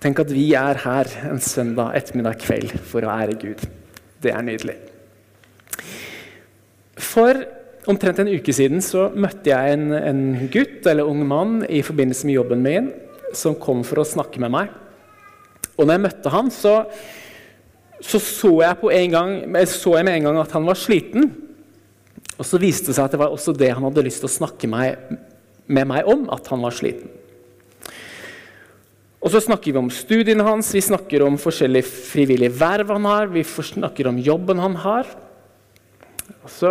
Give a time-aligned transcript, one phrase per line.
[0.00, 3.64] Tenk at vi er her en søndag ettermiddag kveld for å ære Gud.
[4.24, 4.78] Det er nydelig.
[7.00, 7.42] For
[7.90, 12.28] omtrent en uke siden så møtte jeg en, en gutt eller ung mann i forbindelse
[12.28, 12.90] med jobben min
[13.36, 14.72] som kom for å snakke med meg.
[15.76, 16.74] Og når jeg møtte han, så
[18.00, 19.34] så, så jeg, gang,
[19.68, 21.28] så jeg med en gang at han var sliten.
[22.40, 24.38] Og så viste det seg at det var også det han hadde lyst til å
[24.38, 24.96] snakke meg,
[25.68, 27.19] med meg om, at han var sliten.
[29.20, 33.28] Og så snakker vi om studiene hans, vi snakker om forskjellige frivillige verv han har,
[33.28, 35.10] vi snakker om jobben han har.
[36.48, 36.70] Så,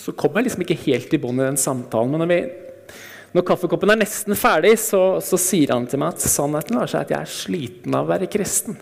[0.00, 2.14] så kommer jeg liksom ikke helt i bånd i den samtalen.
[2.14, 2.96] Men når, vi,
[3.36, 7.12] når kaffekoppen er nesten ferdig, så, så, sier han til meg at sannheten er at
[7.12, 8.80] jeg er sliten av å være kristen.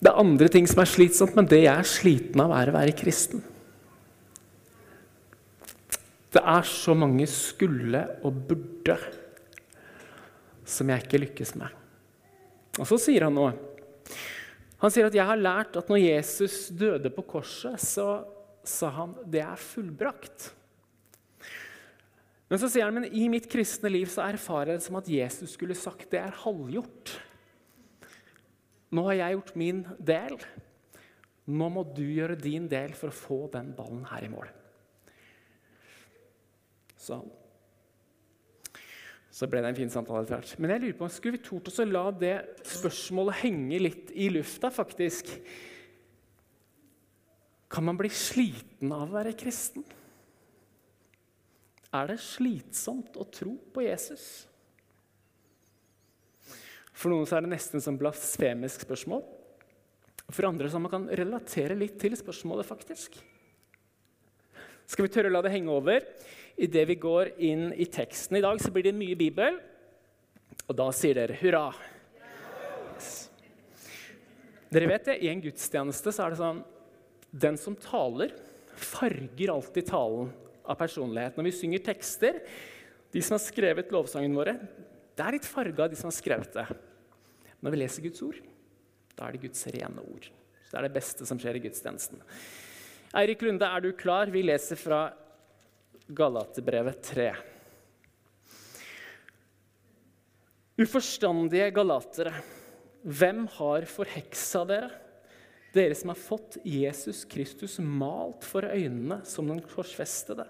[0.00, 2.76] Det er andre ting som er slitsomt, men det jeg er sliten av, er å
[2.80, 3.44] være kristen.
[6.34, 8.96] Det er så mange skulle og burde
[10.66, 11.68] som jeg ikke lykkes med.
[12.80, 13.52] Og så sier han noe.
[14.82, 18.26] Han sier at 'jeg har lært at når Jesus døde på korset, så
[18.64, 20.50] sa han det er fullbrakt'.
[22.50, 25.08] Men så sier han, men i mitt kristne liv så erfarer jeg det som at
[25.08, 27.20] Jesus skulle sagt det er halvgjort.
[28.90, 30.38] Nå har jeg gjort min del.
[31.46, 34.63] Nå må du gjøre din del for å få den ballen her i mål
[37.04, 37.32] sa han.
[39.34, 40.54] Så ble det en fin samtale etter hvert.
[40.62, 42.36] Men jeg lurer på, skulle vi tort å la det
[42.70, 45.32] spørsmålet henge litt i lufta, faktisk?
[47.74, 49.82] Kan man bli sliten av å være kristen?
[51.94, 54.24] Er det slitsomt å tro på Jesus?
[56.94, 59.24] For noen er det nesten som blasfemisk spørsmål.
[60.30, 63.18] For andre så man kan relatere litt til spørsmålet, faktisk.
[64.86, 66.06] Skal vi tørre å la det henge over?
[66.56, 69.58] Idet vi går inn i teksten i dag, så blir det mye Bibel.
[70.68, 71.66] Og da sier dere hurra.
[74.74, 76.62] Dere vet det, I en gudstjeneste så er det sånn
[77.30, 78.32] Den som taler,
[78.74, 80.30] farger alltid talen
[80.64, 81.36] av personlighet.
[81.36, 82.40] Når vi synger tekster,
[83.14, 84.54] de som har skrevet lovsangene våre,
[85.14, 86.66] det er litt farga av de som har skrevet det.
[87.62, 88.38] Når vi leser Guds ord,
[89.14, 90.30] da er det Guds rene ord.
[90.64, 92.22] Så Det er det beste som skjer i gudstjenesten.
[93.14, 94.30] Eirik Lunde, er du klar?
[94.30, 95.04] Vi leser fra
[96.06, 97.34] Galaterbrevet 3.
[100.76, 102.32] Uforstandige galatere,
[103.08, 104.90] hvem har forheksa dere?
[105.72, 110.44] Dere som har fått Jesus Kristus malt for øynene som den korsfestede.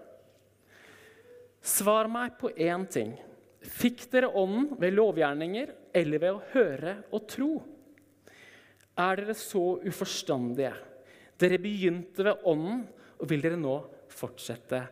[1.62, 3.14] Svar meg på én ting.
[3.62, 7.53] Fikk dere Ånden ved lovgjerninger eller ved å høre og tro?
[8.98, 10.75] Er dere så uforstandige?
[11.38, 12.84] Dere begynte ved ånden,
[13.22, 13.78] og vil dere nå
[14.10, 14.82] fortsette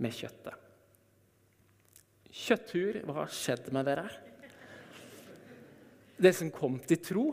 [0.00, 0.66] med kjøttet?
[2.30, 4.06] Kjøtthur, hva har skjedd med dere?
[6.20, 7.26] Dere som kom til tro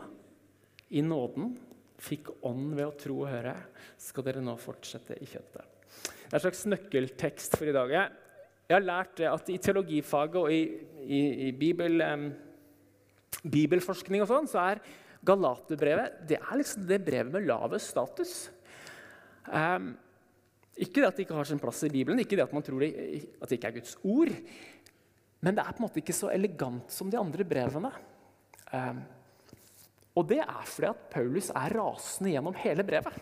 [0.96, 1.52] i nåden,
[1.98, 3.54] fikk ånd ved å tro og høre,
[4.00, 5.76] skal dere nå fortsette i kjøttet.
[6.28, 7.92] Det er en slags nøkkeltekst for i dag.
[8.68, 10.62] Jeg har lært at i teologifaget og i,
[11.04, 12.26] i, i bibel, um,
[13.48, 14.82] bibelforskning og sånn, så er
[15.26, 18.34] Galaterbrevet det er liksom det brevet med lavest status.
[19.48, 19.96] Um,
[20.78, 22.82] ikke det at det ikke har sin plass i Bibelen, ikke det at man tror
[22.84, 22.90] det,
[23.40, 24.34] at det ikke er Guds ord.
[25.42, 27.90] Men det er på en måte ikke så elegant som de andre brevene.
[28.72, 29.00] Um,
[30.18, 33.18] og det er fordi at Paulus er rasende gjennom hele brevet.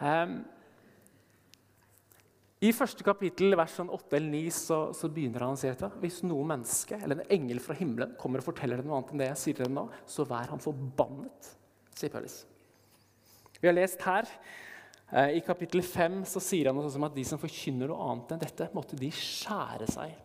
[0.00, 0.40] Um,
[2.60, 5.88] i første kapittel, vers 8 sånn eller 9, så, så, begynner han å si dette.
[6.02, 9.22] Hvis noe menneske eller en engel fra himmelen kommer og forteller deg noe annet enn
[9.22, 11.54] det jeg sier til deg nå, så vær han forbannet,
[11.96, 12.42] sier Paulus.
[13.60, 14.28] Vi har lest her
[15.10, 18.42] i kapittel 5 så sier han noe som at de som forkynner noe annet enn
[18.44, 20.18] dette, måtte de skjære seg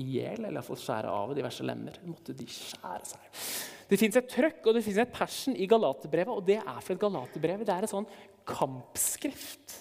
[0.00, 1.96] i hjel, eller iallfall skjære av diverse lemmer.
[2.08, 3.44] Måtte de skjære seg.
[3.90, 7.66] Det fins et trøkk og det et passion i Galaterbrevet, og det er fordi Galaterbrevet
[7.66, 8.10] det er en sånn
[8.48, 9.80] kampskrift.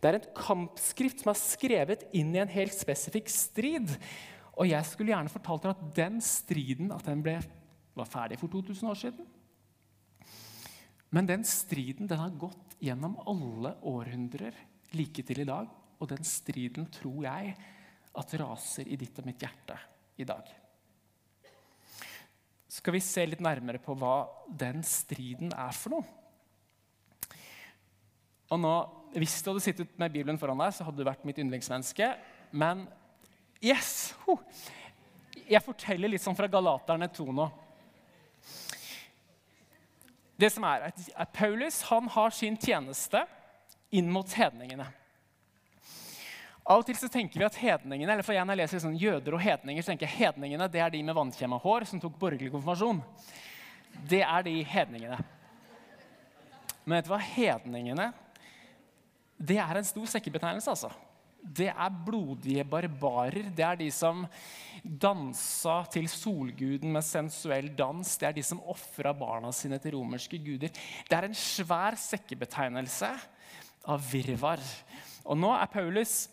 [0.00, 3.92] Det er en kampskrift som er skrevet inn i en helt spesifikk strid.
[4.54, 7.38] Og jeg skulle gjerne fortalt dere at den striden at den ble,
[7.94, 9.28] var ferdig for 2000 år siden.
[11.14, 14.56] Men den striden den har gått gjennom alle århundrer
[14.98, 15.70] like til i dag.
[16.02, 17.54] Og den striden tror jeg
[18.14, 19.78] at raser i ditt og mitt hjerte
[20.18, 20.48] i dag.
[22.74, 26.20] Skal vi se litt nærmere på hva den striden er for noe?
[28.50, 28.74] Og nå
[29.14, 32.08] hvis du hadde sittet med Bibelen foran deg, så hadde du vært mitt yndlingsmenneske.
[32.50, 32.82] Men
[33.62, 34.10] yes!
[35.46, 37.46] Jeg forteller litt sånn fra Galaterne 2 nå.
[40.36, 43.22] Det som er, at Paulus han har sin tjeneste
[43.94, 44.86] inn mot hedningene.
[46.64, 48.98] Av og til så tenker vi at hedningene, eller for jeg når jeg leser sånn
[48.98, 52.16] jøder og hedninger, så tenker jeg hedningene det er de med vannkjemma hår som tok
[52.18, 53.02] borgerlig konfirmasjon.
[54.08, 55.18] Det er de hedningene.
[56.84, 57.20] Men vet du hva?
[57.20, 58.10] Hedningene
[59.38, 60.70] det er en stor sekkebetegnelse.
[60.70, 60.90] altså.
[61.44, 63.50] Det er blodige barbarer.
[63.52, 64.24] Det er de som
[64.84, 68.16] dansa til solguden med sensuell dans.
[68.16, 70.72] Det er de som ofra barna sine til romerske guder.
[71.08, 73.12] Det er en svær sekkebetegnelse
[73.84, 74.62] av virvar.
[75.24, 76.24] Og nå er Paulus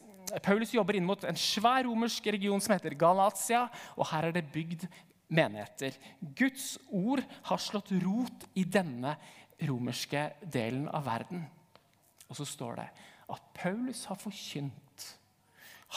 [0.46, 3.66] Paulus jobber inn mot en svær romersk region som heter Galatia.
[3.98, 4.86] og Her er det bygd
[5.28, 5.98] menigheter.
[6.22, 9.18] Guds ord har slått rot i denne
[9.68, 11.44] romerske delen av verden.
[12.30, 12.88] Og så står det
[13.34, 15.08] at Paulus har forkynt.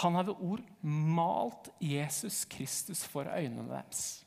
[0.03, 4.25] Han har ved ord malt Jesus Kristus for øynene deres.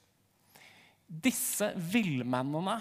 [1.07, 2.79] Disse villmennene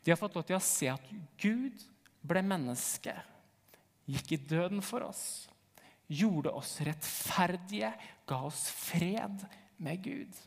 [0.00, 1.08] de har fått lov til å se at
[1.42, 1.82] Gud
[2.24, 3.12] ble menneske,
[4.08, 5.50] gikk i døden for oss
[6.10, 7.92] gjorde oss rettferdige,
[8.26, 9.44] ga oss fred
[9.76, 10.38] med Gud.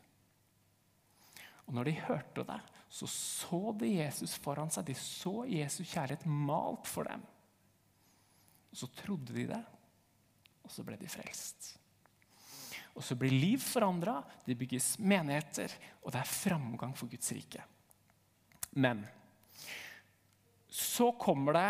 [1.63, 2.59] Og når de hørte det,
[2.93, 4.89] så så de Jesus foran seg.
[4.89, 7.23] De så Jesus kjærlighet malt for dem.
[8.73, 9.61] Og Så trodde de det,
[10.65, 11.75] og så ble de frelst.
[12.97, 15.71] Og så blir liv forandra, det bygges menigheter,
[16.01, 17.61] og det er framgang for Guds rike.
[18.73, 19.03] Men
[20.73, 21.69] så kommer det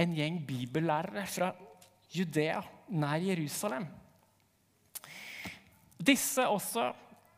[0.00, 1.52] en gjeng bibellærere fra
[2.14, 3.86] Judea, nær Jerusalem.
[6.00, 6.90] Disse også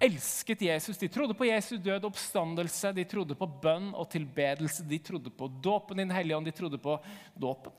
[0.02, 0.98] elsket Jesus.
[0.98, 5.48] De trodde på Jesu død oppstandelse, de trodde på bønn og tilbedelse, de trodde på
[5.62, 6.98] dåpen i Den hellige ånd, de trodde på
[7.34, 7.74] dåpen.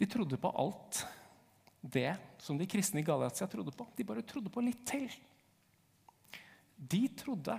[0.00, 1.02] De trodde på alt
[1.80, 3.84] det som de kristne i Galatia trodde på.
[3.96, 5.10] De bare trodde på litt til.
[6.80, 7.56] De trodde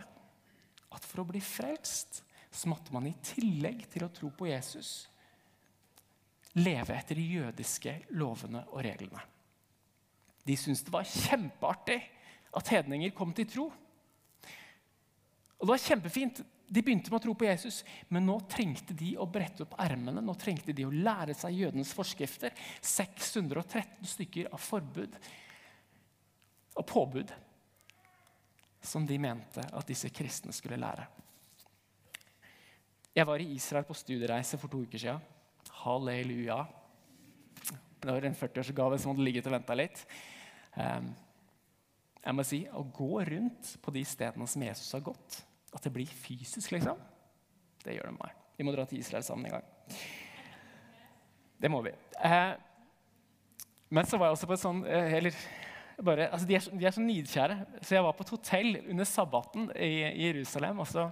[0.92, 5.06] at for å bli frelst så måtte man i tillegg til å tro på Jesus
[6.60, 9.22] leve etter de jødiske lovene og reglene.
[10.44, 12.00] De syntes det var kjempeartig
[12.58, 13.68] at hedninger kom til tro.
[15.62, 16.42] Og det var kjempefint.
[16.72, 20.24] De begynte med å tro på Jesus, men nå trengte de å brette opp ermene.
[20.24, 22.56] Nå trengte de å lære seg jødenes forskrifter.
[22.80, 25.18] 613 stykker av forbud
[26.80, 27.34] og påbud
[28.82, 31.10] som de mente at disse kristne skulle lære.
[33.12, 35.20] Jeg var i Israel på studiereise for to uker siden.
[35.84, 36.62] Halleluja.
[38.02, 40.06] Det var en 40-årsgave som hadde ligget og venta litt.
[40.80, 41.12] Um,
[42.22, 45.42] jeg må si, Å gå rundt på de stedene som Jesus har gått,
[45.72, 47.00] at det blir fysisk, liksom,
[47.86, 48.36] det gjør det meg.
[48.58, 49.98] Vi må dra til Israel sammen en gang.
[51.62, 51.94] Det må vi.
[52.26, 52.54] Eh,
[53.92, 55.38] men så var jeg også på et sånn eh, eller,
[56.02, 57.58] bare, altså de, er, de, er, så nidkjære.
[57.82, 60.82] Så jeg var på et hotell under sabbaten i, i Jerusalem.
[60.84, 61.08] og Så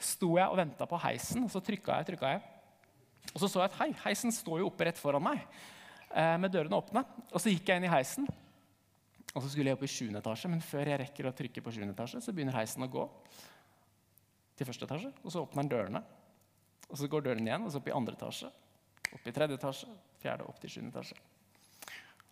[0.00, 2.10] sto jeg og venta på heisen, og så trykka jeg.
[2.12, 2.42] Trykka jeg.
[3.34, 6.52] Og så så jeg at hei, heisen står jo oppe rett foran meg eh, med
[6.52, 7.04] dørene åpne.
[7.30, 8.28] Og så gikk jeg inn i heisen,
[9.30, 10.08] og så skulle jeg opp i 7.
[10.18, 10.50] etasje.
[10.50, 11.82] Men før jeg rekker å trykke på 7.
[11.90, 13.06] etasje, så begynner heisen å gå
[14.60, 15.10] til første etasje.
[15.24, 16.02] Og så åpner han dørene.
[16.90, 18.50] Og så går døren igjen, og så opp i andre etasje.
[19.10, 19.90] Opp i tredje etasje,
[20.20, 21.18] fjerde opp til sjuende etasje.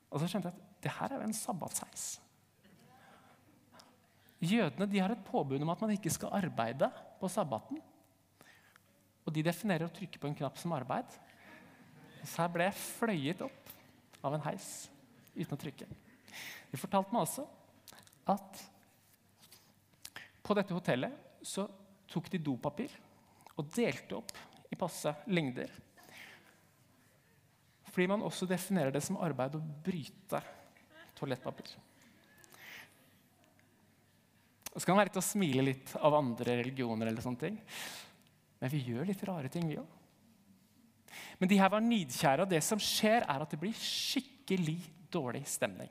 [0.09, 2.09] Og så skjønte jeg at det her er jo en sabbatsheis.
[4.39, 7.81] Jødene de har et påbud om at man ikke skal arbeide på sabbaten.
[9.27, 11.11] Og de definerer å trykke på en knapp som arbeid.
[12.23, 13.75] Så her ble jeg fløyet opp
[14.25, 14.69] av en heis
[15.35, 15.89] uten å trykke.
[16.69, 17.45] De fortalte meg også
[18.29, 18.63] at
[20.45, 21.67] på dette hotellet så
[22.09, 22.93] tok de dopapir
[23.59, 24.33] og delte opp
[24.71, 25.71] i passe lengder.
[27.89, 30.41] Fordi man også definerer det som arbeid å bryte
[31.19, 31.73] toalettpapir.
[34.69, 37.09] Og så kan det være litt å smile litt av andre religioner.
[37.09, 37.57] eller sånne ting.
[38.61, 39.97] Men vi gjør litt rare ting, vi òg.
[41.39, 44.79] Men de her var nidkjære, og det som skjer, er at det blir skikkelig
[45.11, 45.91] dårlig stemning.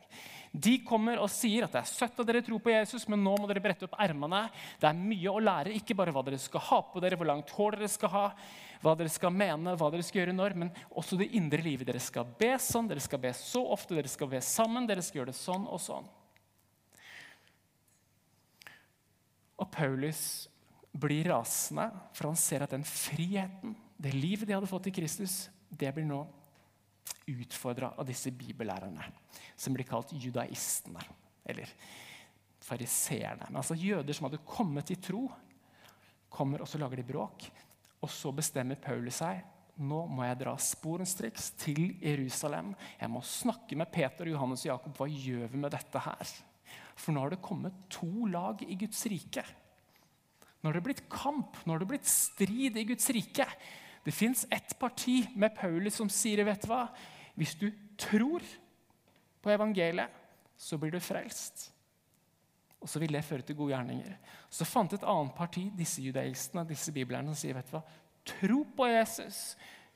[0.51, 3.35] De kommer og sier at det er søtt at dere tror på Jesus, men nå
[3.37, 4.45] må dere brette opp ermene.
[4.79, 7.51] Det er mye å lære, ikke bare hva dere skal ha på dere, hvor langt
[7.57, 8.25] hår dere skal ha,
[8.83, 11.87] hva dere skal mene, hva dere skal gjøre når, men også det indre livet.
[11.89, 15.21] Dere skal be sånn, dere skal be så ofte, dere skal be sammen, dere skal
[15.21, 16.07] gjøre det sånn og sånn.
[19.57, 20.21] Og Paulus
[20.97, 25.47] blir rasende, for han ser at den friheten, det livet de hadde fått i Kristus,
[25.69, 26.21] det blir nå
[27.27, 29.03] utfordra av disse bibellærerne,
[29.55, 31.03] som blir kalt judaistene.
[31.47, 31.71] Eller
[32.63, 33.49] fariseerne.
[33.49, 35.27] Men altså jøder som hadde kommet til tro,
[36.29, 37.47] kommer og så lager de bråk.
[38.03, 39.43] Og så bestemmer Paulus seg
[39.77, 42.71] nå må jeg dra sporenstreks til Jerusalem.
[42.97, 44.95] Jeg må snakke med Peter, Johannes og Jakob.
[44.97, 46.31] Hva gjør vi med dette her?
[46.97, 49.43] For nå har det kommet to lag i Guds rike.
[50.57, 53.45] Nå har det blitt kamp, nå har det blitt strid i Guds rike.
[54.01, 56.87] Det fins ett parti med Paulus som sier vet du hva?
[57.37, 58.43] Hvis du tror
[59.41, 60.13] på evangeliet,
[60.57, 61.67] så blir du frelst.
[62.81, 64.17] Og så vil det føre til gode gjerninger.
[64.49, 67.83] Så fant et annet parti, disse judaistene, disse biblerne, som sier vet du hva,
[68.27, 69.41] tro på Jesus,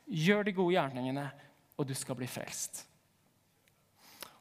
[0.06, 1.26] gjør de gode gjerningene,
[1.78, 2.84] og du skal bli frelst.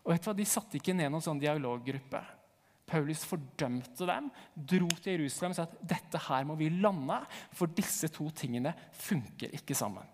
[0.04, 2.22] Og vet du hva, De satte ikke ned noen sånn dialoggruppe.
[2.90, 7.20] Paulus fordømte dem, dro til Jerusalem og sa at dette her må vi lande,
[7.54, 10.08] for disse to tingene funker ikke sammen.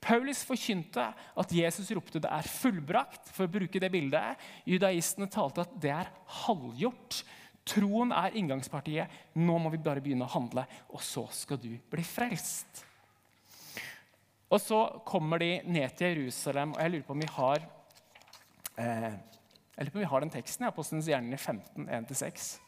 [0.00, 4.36] Paulus forkynte at Jesus ropte 'det er fullbrakt', for å bruke det bildet.
[4.66, 6.10] Judaistene talte at det er
[6.44, 7.24] halvgjort.
[7.66, 9.08] Troen er inngangspartiet.
[9.34, 12.84] Nå må vi bare begynne å handle, og så skal du bli frelst.
[14.50, 17.58] Og så kommer de ned til Jerusalem, og jeg lurer på om vi har
[18.78, 19.18] eh,
[19.76, 22.67] på om vi har den teksten i Apostelens i 15, 1-6.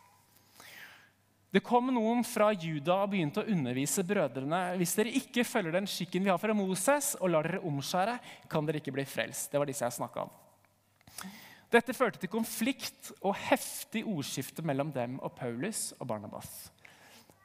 [1.50, 4.60] Det kom noen fra Juda og begynte å undervise brødrene.
[4.78, 8.18] Hvis dere ikke følger den skikken vi har fra Moses, og lar dere omskjære,
[8.50, 9.50] kan dere ikke bli frelst.
[9.50, 10.36] Det var disse jeg snakka om.
[11.70, 16.70] Dette førte til konflikt og heftig ordskifte mellom dem og Paulus og Barnabas.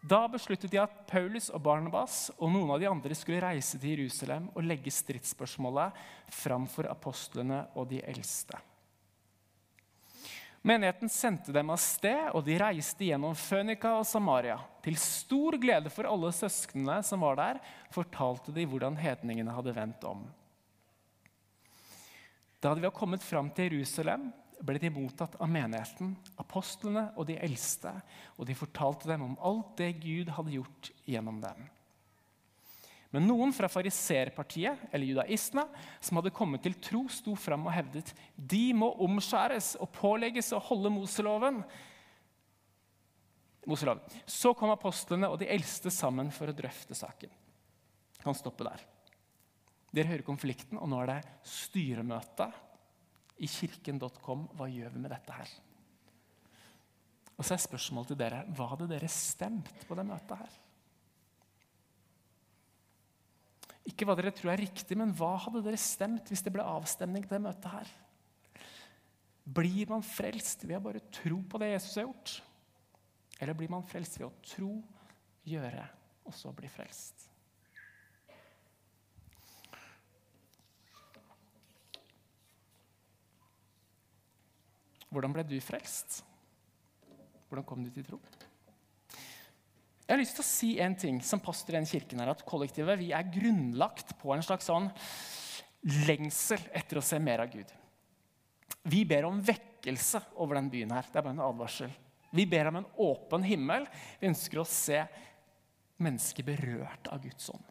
[0.06, 3.96] Da besluttet de at Paulus og Barnabas og noen av de andre skulle reise til
[3.96, 5.98] Jerusalem og legge stridsspørsmålet
[6.44, 8.62] framfor apostlene og de eldste.
[10.66, 14.56] Menigheten sendte dem av sted, og de reiste gjennom Fønika og Samaria.
[14.82, 17.60] Til stor glede for alle søsknene som var der,
[17.94, 20.24] fortalte de hvordan hedningene hadde vendt om.
[22.58, 24.32] Da de var kommet fram til Jerusalem,
[24.66, 27.94] ble de mottatt av menigheten, apostlene og de eldste,
[28.34, 31.68] og de fortalte dem om alt det Gud hadde gjort gjennom dem.
[33.16, 35.64] Men noen fra fariserpartiet, eller judaistene,
[36.04, 40.60] som hadde kommet til tro, sto fram og hevdet de må omskjæres og pålegges å
[40.68, 41.62] holde Moseloven.
[43.66, 44.04] Moselov.
[44.28, 47.32] Så kom apostlene og de eldste sammen for å drøfte saken.
[48.18, 48.84] Jeg kan stoppe der.
[49.96, 52.50] Dere hører konflikten, og nå er det styremøte
[53.40, 54.50] i kirken.com.
[54.60, 55.56] Hva gjør vi med dette her?
[57.36, 60.62] Og så er spørsmålet til dere hva hadde dere stemt på det møtet her?
[63.86, 67.26] Ikke hva dere tror er riktig, men hva hadde dere stemt hvis det ble avstemning
[67.26, 67.92] til det møtet her?
[69.46, 72.34] Blir man frelst ved å bare tro på det Jesus har gjort?
[73.38, 74.72] Eller blir man frelst ved å tro,
[75.46, 75.86] gjøre
[76.26, 77.28] og så bli frelst?
[85.14, 86.24] Hvordan ble du frelst?
[87.48, 88.18] Hvordan kom du til tro?
[90.06, 92.44] Jeg har lyst til å si en ting som pastor i den kirken her, at
[92.46, 94.92] kollektivet vi er grunnlagt på en slags sånn
[96.06, 97.72] lengsel etter å se mer av Gud.
[98.86, 101.08] Vi ber om vekkelse over den byen her.
[101.10, 101.94] Det er bare en advarsel.
[102.36, 103.88] Vi ber om en åpen himmel.
[104.22, 105.02] Vi ønsker å se
[106.02, 107.66] mennesker berørt av Guds ånd.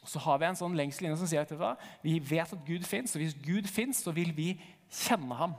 [0.00, 2.86] Og så har vi en sånn lengsel inne som sier at vi vet at Gud
[2.88, 4.54] fins, og hvis Gud fins, så vil vi
[4.88, 5.54] kjenne ham.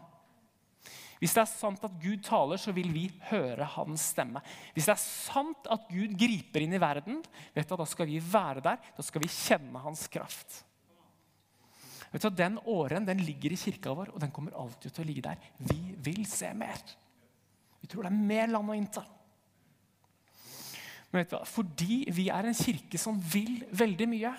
[1.22, 4.42] Hvis det er sant at Gud taler, så vil vi høre hans stemme.
[4.74, 7.20] Hvis det er sant at Gud griper inn i verden,
[7.54, 8.80] vet du, da skal vi være der.
[8.98, 10.64] Da skal vi kjenne hans kraft.
[12.10, 15.08] Vet du, Den åren den ligger i kirka vår, og den kommer alltid til å
[15.12, 15.46] ligge der.
[15.62, 16.82] Vi vil se mer.
[17.84, 19.06] Vi tror det er mer land å innta.
[21.12, 21.40] Men vet du?
[21.54, 24.34] Fordi vi er en kirke som vil veldig mye,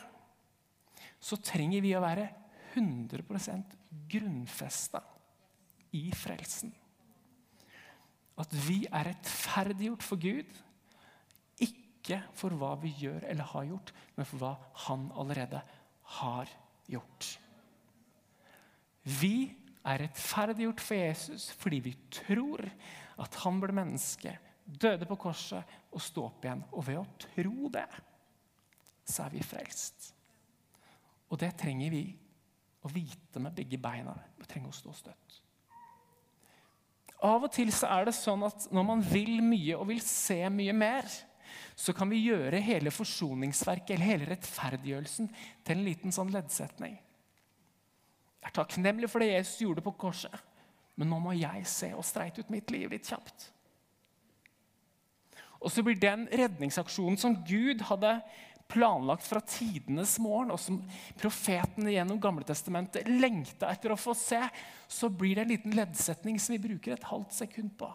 [1.22, 2.26] så trenger vi å være
[2.74, 3.78] 100%
[4.10, 5.06] grunnfesta
[5.96, 6.72] i frelsen.
[8.40, 10.48] At vi er rettferdiggjort for Gud,
[11.62, 14.52] ikke for hva vi gjør eller har gjort, men for hva
[14.88, 15.60] Han allerede
[16.18, 16.48] har
[16.88, 17.28] gjort.
[19.02, 19.52] Vi
[19.84, 22.64] er rettferdiggjort for Jesus fordi vi tror
[23.22, 24.32] at han ble menneske,
[24.64, 26.64] døde på korset og sto opp igjen.
[26.72, 27.86] Og ved å tro det,
[29.04, 30.12] så er vi frelst.
[31.30, 32.04] Og det trenger vi
[32.82, 34.14] å vite med begge beina.
[34.38, 35.41] Vi trenger å stå støtt.
[37.22, 40.40] Av og til så er det sånn at når man vil mye og vil se
[40.50, 41.06] mye mer,
[41.78, 45.30] så kan vi gjøre hele forsoningsverket eller hele rettferdiggjørelsen
[45.64, 46.96] til en liten sånn leddsetning.
[48.42, 50.34] Jeg er takknemlig for det Jesus gjorde på korset,
[50.98, 53.52] men nå må jeg se og streite ut mitt liv litt kjapt.
[55.62, 58.16] Og så blir den redningsaksjonen som Gud hadde
[58.72, 60.80] planlagt fra tidenes morgen, og som
[61.20, 64.40] profetene gjennom Gamletestamentet lengta etter å få se,
[64.88, 67.90] så blir det en liten leddsetning som vi bruker et halvt sekund på.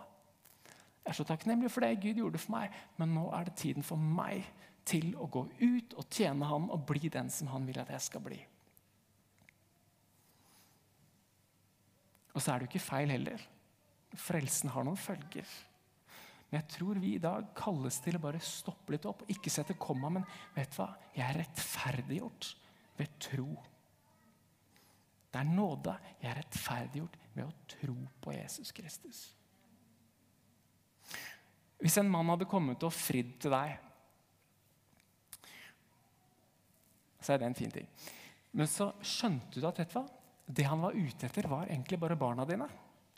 [1.02, 3.86] Jeg er så takknemlig for det Gud gjorde for meg, men nå er det tiden
[3.86, 4.46] for meg
[4.88, 8.06] til å gå ut og tjene ham og bli den som han vil at jeg
[8.08, 8.40] skal bli.
[12.36, 13.42] Og så er det jo ikke feil heller.
[14.20, 15.48] Frelsen har noen følger.
[16.48, 19.76] Men jeg tror vi i dag kalles til å bare stoppe litt opp ikke sette
[19.80, 20.92] komma, men vet du hva?
[21.16, 22.52] Jeg er rettferdiggjort
[22.98, 23.50] ved tro.
[25.28, 25.98] Det er nåde.
[26.22, 29.26] Jeg er rettferdiggjort ved å tro på Jesus Kristus.
[31.78, 33.76] Hvis en mann hadde kommet og fridd til deg,
[37.22, 37.92] så er det en fin ting.
[38.56, 40.08] Men så skjønte du at vet du hva?
[40.48, 42.68] det han var ute etter, var egentlig bare barna dine.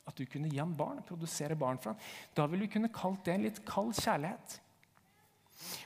[0.10, 2.02] At du kunne gi ham barn, produsere barn for ham.
[2.36, 4.58] Da ville vi kunne kalt det en litt kald kjærlighet.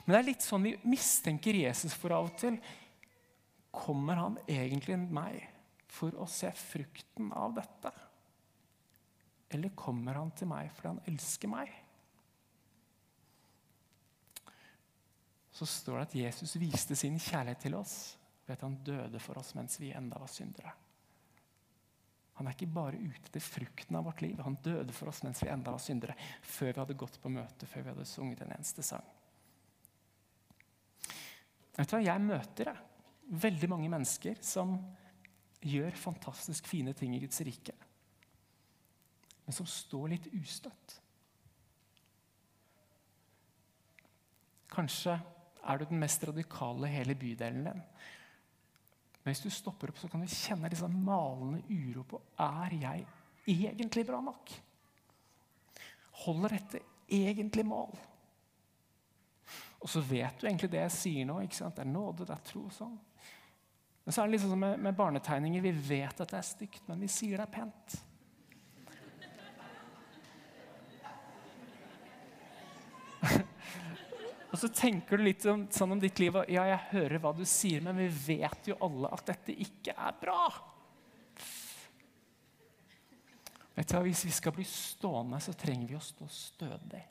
[0.04, 2.58] Men det er litt sånn vi mistenker Jesus for av og til.
[3.74, 5.42] Kommer han egentlig meg
[5.90, 7.92] for å se frukten av dette?
[9.54, 11.72] Eller kommer han til meg fordi han elsker meg?
[15.54, 17.94] Så står det at Jesus viste sin kjærlighet til oss
[18.46, 20.72] ved at han døde for oss mens vi enda var syndere.
[22.38, 24.40] Han er ikke bare ute til frukten av vårt liv.
[24.42, 27.68] Han døde for oss mens vi enda var syndere, før vi hadde gått på møte,
[27.70, 29.06] før vi hadde sunget en eneste sang.
[31.74, 32.82] Vet du hva, Jeg møter jeg,
[33.44, 34.76] veldig mange mennesker som
[35.64, 37.74] gjør fantastisk fine ting i Guds rike,
[39.44, 40.98] men som står litt ustøtt.
[44.74, 45.16] Kanskje
[45.64, 47.82] er du den mest radikale i hele bydelen din.
[49.24, 53.06] Men hvis du stopper opp, så kan du kjenne liksom malende uro på er jeg
[53.48, 54.52] egentlig bra nok.
[56.24, 57.96] Holder dette egentlig mål?
[59.80, 61.38] Og så vet du egentlig det jeg sier nå.
[61.44, 61.76] ikke sant?
[61.76, 62.66] Det er nåde, det er tro.
[62.72, 62.94] sånn.
[64.04, 65.64] Men så er det liksom med, med barnetegninger.
[65.64, 67.96] Vi vet at det er stygt, men vi sier det er pent.
[74.54, 77.32] Og så tenker du litt om, sånn om ditt liv og ja, jeg hører hva
[77.34, 80.44] du sier, men vi vet jo alle at dette ikke er bra.
[83.74, 87.02] Vet du, Hvis vi skal bli stående, så trenger vi å stå stødig.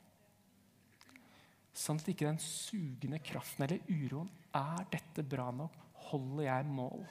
[1.76, 5.76] Sånn at ikke den sugende kraften eller uroen Er dette bra nok?
[6.08, 7.04] Holder jeg mål?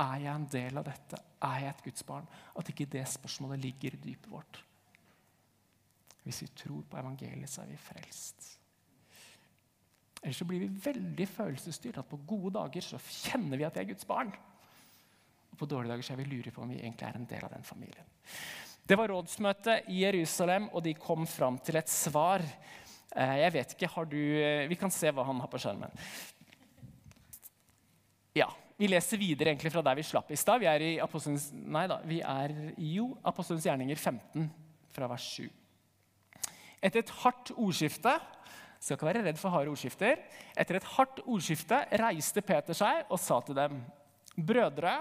[0.00, 1.20] Er jeg en del av dette?
[1.44, 2.34] Er jeg et Guds barn?
[2.56, 4.64] At ikke det spørsmålet ligger i dypet vårt.
[6.24, 8.54] Hvis vi tror på evangeliet, så er vi frelst.
[10.24, 12.00] Ellers så blir vi veldig følelsesstyrt.
[12.00, 14.32] At på gode dager så kjenner vi at vi er Guds barn.
[15.52, 17.44] Og på dårlige dager så er vi lurer på om vi egentlig er en del
[17.44, 18.08] av den familien.
[18.84, 22.42] Det var rådsmøte i Jerusalem, og de kom fram til et svar.
[23.14, 25.92] Eh, jeg vet ikke, har du, eh, Vi kan se hva han har på skjermen.
[28.34, 30.58] Ja, Vi leser videre egentlig fra der vi slapp i stad.
[30.58, 34.50] Vi er i Apostelens, nei da, vi er jo Apostelens gjerninger 15,
[34.90, 35.48] fra vers 7.
[36.82, 38.20] Etter et hardt ordskifte
[38.84, 40.18] skal ikke være redd for harde ordskifter.
[40.60, 43.78] Etter et hardt ordskifte reiste Peter seg og sa til dem.:
[44.36, 44.98] Brødre,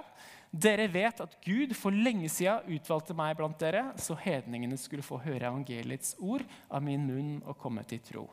[0.53, 5.17] dere vet at Gud for lenge siden utvalgte meg blant dere, så hedningene skulle få
[5.25, 8.27] høre evangeliets ord av min munn og komme til tro.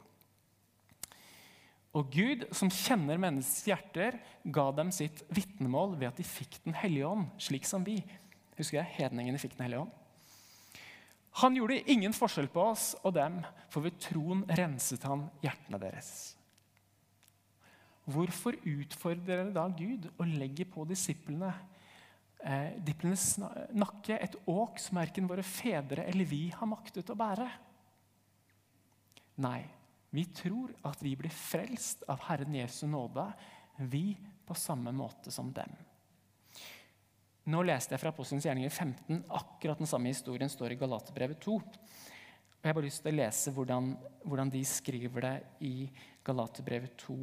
[1.98, 6.76] Og Gud, som kjenner menneskets hjerter, ga dem sitt vitnemål ved at de fikk Den
[6.78, 7.96] hellige ånd, slik som vi.
[8.54, 9.96] Husker jeg, hedningene fikk Den hellige ånd.
[11.38, 13.38] Han gjorde ingen forskjell på oss og dem,
[13.70, 16.10] for ved troen renset han hjertene deres.
[18.10, 21.52] Hvorfor utfordrer dere da Gud og legger på disiplene
[22.42, 23.36] eh, disiplenes
[23.76, 27.46] nakke et åk som verken våre fedre eller vi har maktet å bære?
[29.40, 29.60] Nei,
[30.10, 33.28] vi tror at vi blir frelst av Herren Jesu nåde,
[33.78, 34.16] vi
[34.46, 35.70] på samme måte som dem.
[37.48, 39.22] Nå leste jeg fra Apostelens gjerninger 15.
[39.33, 41.57] Akkurat den samme historien står i Galaterbrevet 2.
[41.57, 43.94] Og Jeg har bare lyst til å lese hvordan,
[44.29, 45.74] hvordan de skriver det i
[46.26, 47.16] Galaterbrevet 2,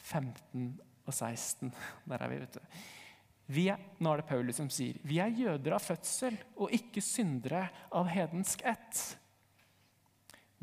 [0.00, 0.70] 15
[1.04, 1.74] og 16.
[2.08, 2.80] Der er vi, vet du.
[3.52, 7.04] Vi er, nå er det Paulus som sier vi er jøder av fødsel og ikke
[7.04, 9.02] syndere av hedensk ett.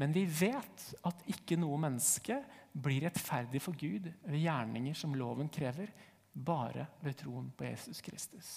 [0.02, 2.42] Men vi vet at ikke noe menneske
[2.74, 5.94] blir rettferdig for Gud ved gjerninger som loven krever,
[6.34, 8.54] bare ved troen på Jesus Kristus.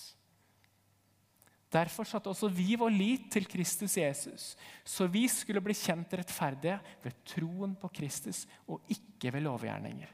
[1.72, 6.78] Derfor satte også vi vår lit til Kristus Jesus, så vi skulle bli kjent rettferdige
[7.02, 10.12] ved troen på Kristus og ikke ved lovgjerninger.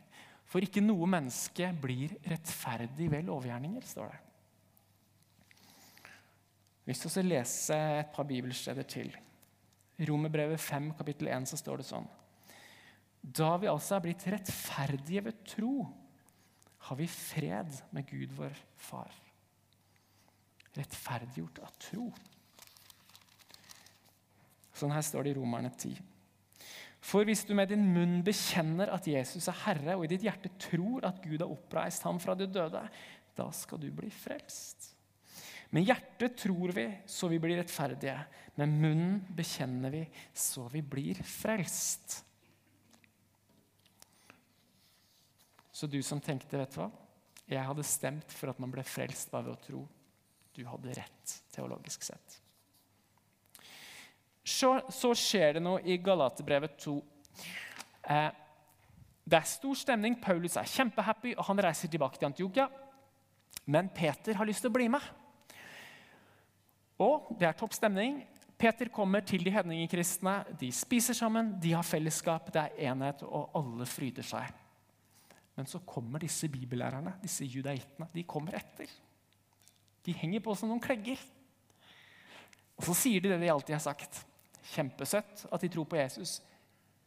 [0.48, 4.20] For ikke noe menneske blir rettferdig ved lovgjerninger, står det.
[6.84, 9.12] Vi skal lese et par bibelsteder til.
[10.02, 12.08] I Romerbrevet 5, kapittel 1, så står det sånn.
[13.22, 15.86] Da vi altså er blitt rettferdige ved tro,
[16.88, 19.12] har vi fred med Gud, vår Far.
[20.74, 22.08] Rettferdiggjort av tro.
[24.72, 26.00] Sånn her står det i Romerne 10.
[27.02, 30.52] For hvis du med din munn bekjenner at Jesus er Herre, og i ditt hjerte
[30.62, 32.82] tror at Gud har oppreist ham fra de døde,
[33.36, 34.92] da skal du bli frelst.
[35.72, 38.18] Med hjertet tror vi så vi blir rettferdige.
[38.60, 40.02] Med munnen bekjenner vi
[40.36, 42.20] så vi blir frelst.
[45.82, 46.84] Så du som tenkte, vet du hva?
[47.50, 49.80] Jeg hadde stemt for at man ble frelst bare ved å tro.
[50.54, 52.36] Du hadde rett, teologisk sett.
[54.46, 56.94] Så, så skjer det noe i Galaterbrevet 2.
[58.14, 58.30] Eh,
[59.26, 60.20] det er stor stemning.
[60.22, 62.70] Paulus er kjempehappy, og han reiser tilbake til Antiokia.
[63.66, 65.12] Men Peter har lyst til å bli med.
[67.02, 68.22] Og det er topp stemning.
[68.54, 70.44] Peter kommer til de hedningekristne.
[70.62, 74.61] De spiser sammen, de har fellesskap, det er enhet, og alle fryder seg.
[75.56, 78.08] Men så kommer disse bibellærerne, disse judaittene.
[78.14, 78.90] De kommer etter.
[80.02, 81.20] De henger på som noen klegger.
[82.78, 84.22] Og så sier de det de alltid har sagt.
[84.72, 86.38] Kjempesøtt at de tror på Jesus.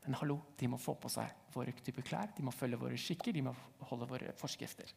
[0.06, 3.34] Men hallo, de må få på seg våre typer klær, de må følge våre skikker,
[3.34, 3.56] de må
[3.90, 4.92] holde våre forskrifter.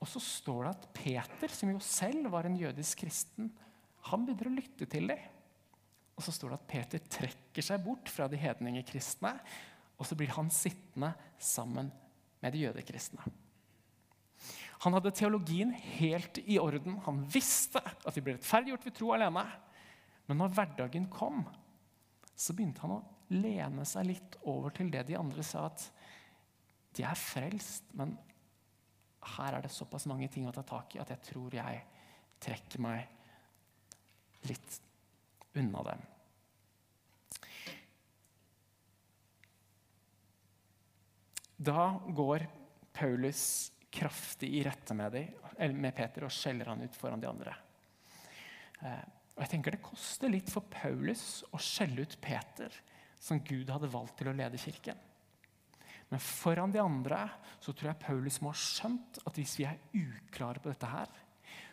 [0.00, 3.50] Og så står det at Peter, som jo selv var en jødisk kristen,
[4.08, 5.26] han begynner å lytte til dem.
[6.16, 9.34] Og så står det at Peter trekker seg bort fra de hedningekristne,
[10.00, 11.90] og så blir han sittende sammen
[12.40, 13.22] med de jødekristne.
[14.80, 16.96] Han hadde teologien helt i orden.
[17.04, 19.44] Han visste at vi ble rettferdiggjort ved tro alene.
[20.30, 21.42] Men når hverdagen kom,
[22.32, 23.02] så begynte han å
[23.36, 25.84] lene seg litt over til det de andre sa, at
[26.96, 28.16] de er frelst, men
[29.36, 31.82] her er det såpass mange ting å ta tak i at jeg tror jeg
[32.40, 34.80] trekker meg litt
[35.60, 36.06] unna dem.
[41.60, 42.46] Da går
[42.92, 45.26] Paulus kraftig i rette med, de,
[45.76, 47.52] med Peter og skjeller han ut foran de andre.
[48.80, 49.02] Eh,
[49.34, 52.72] og jeg tenker Det koster litt for Paulus å skjelle ut Peter,
[53.20, 54.96] som Gud hadde valgt til å lede kirken.
[56.08, 57.18] Men foran de andre
[57.60, 61.12] så tror jeg Paulus må ha skjønt at hvis vi er uklare på dette her,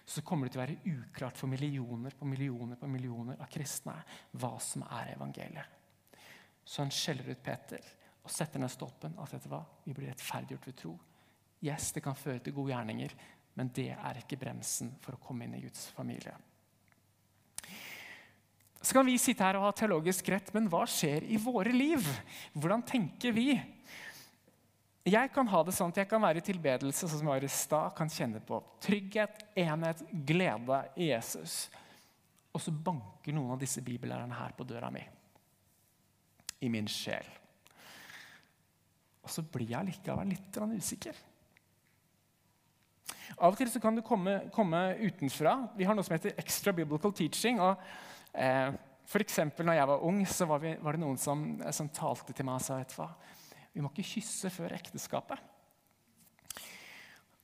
[0.07, 3.95] så kommer det til å være uklart for millioner på millioner på millioner av kristne
[4.35, 5.79] hva som er evangeliet.
[6.67, 7.93] Så han skjeller ut Peter
[8.27, 9.15] og setter ned stolpen.
[9.17, 10.97] at vet hva, Vi blir rettferdiggjort ved tro.
[11.63, 13.15] Yes, det kan føre til gode gjerninger,
[13.55, 16.35] men det er ikke bremsen for å komme inn i Guds familie.
[18.81, 22.03] Så kan vi sitte her og ha teologisk rett, men hva skjer i våre liv?
[22.53, 23.55] Hvordan tenker vi?
[25.07, 27.47] Jeg kan ha det sånn at jeg kan være i tilbedelse sånn som jeg var
[27.47, 31.69] i stad, kan kjenne på trygghet, enhet, glede i Jesus.
[32.51, 35.01] Og så banker noen av disse bibellærerne her på døra mi.
[36.61, 37.25] I min sjel.
[39.27, 41.17] Og så blir jeg likevel litt usikker.
[43.37, 45.57] Av og til så kan du komme, komme utenfra.
[45.75, 47.59] Vi har noe som heter extra biblical teaching.
[47.59, 47.75] og
[48.31, 48.71] eh,
[49.07, 49.23] for
[49.63, 52.59] når jeg var ung, så var, vi, var det noen som, som, talte til meg
[52.59, 53.11] og sa vet du hva,
[53.71, 55.43] vi må ikke kysse før ekteskapet.